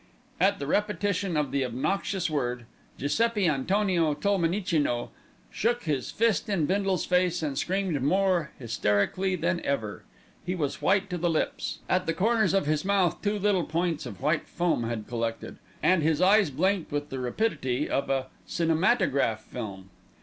At 0.39 0.57
the 0.57 0.65
repetition 0.65 1.37
of 1.37 1.51
the 1.51 1.63
obnoxious 1.63 2.27
word, 2.27 2.65
Giuseppi 2.97 3.47
Antonio 3.47 4.15
Tolmenicino 4.15 5.11
shook 5.51 5.83
his 5.83 6.09
fist 6.09 6.49
in 6.49 6.65
Bindle's 6.65 7.05
face, 7.05 7.43
and 7.43 7.55
screamed 7.55 8.01
more 8.01 8.49
hysterically 8.57 9.35
than 9.35 9.59
ever. 9.59 10.03
He 10.43 10.55
was 10.55 10.81
white 10.81 11.07
to 11.11 11.19
the 11.19 11.29
lips, 11.29 11.81
at 11.87 12.07
the 12.07 12.15
corners 12.15 12.55
of 12.55 12.65
his 12.65 12.83
mouth 12.83 13.21
two 13.21 13.37
little 13.37 13.63
points 13.65 14.07
of 14.07 14.21
white 14.21 14.47
foam 14.47 14.85
had 14.85 15.07
collected, 15.07 15.57
and 15.83 16.01
his 16.01 16.19
eyes 16.19 16.49
blinked 16.49 16.91
with 16.91 17.09
the 17.11 17.19
rapidity 17.19 17.87
of 17.87 18.09
a 18.09 18.25
cinematograph 18.47 19.43
film. 19.43 19.91